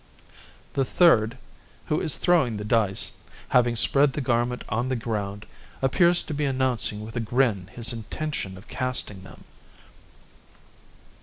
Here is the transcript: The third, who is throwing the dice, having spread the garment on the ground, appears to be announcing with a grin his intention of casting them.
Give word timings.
The 0.73 0.83
third, 0.83 1.37
who 1.85 1.99
is 1.99 2.17
throwing 2.17 2.57
the 2.57 2.65
dice, 2.65 3.11
having 3.49 3.75
spread 3.75 4.13
the 4.13 4.19
garment 4.19 4.63
on 4.67 4.89
the 4.89 4.95
ground, 4.95 5.45
appears 5.79 6.23
to 6.23 6.33
be 6.33 6.43
announcing 6.45 7.05
with 7.05 7.15
a 7.15 7.19
grin 7.19 7.69
his 7.75 7.93
intention 7.93 8.57
of 8.57 8.67
casting 8.67 9.21
them. 9.21 9.43